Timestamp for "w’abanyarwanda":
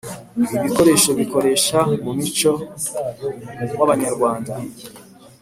3.77-4.53